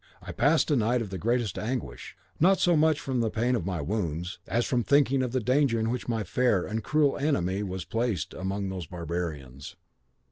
[0.19, 3.67] I passed a night of the greatest anguish, not so much from the pain of
[3.67, 7.61] my wounds, as from thinking of the danger in which my fair and cruel enemy
[7.61, 9.75] was placed among those barbarians.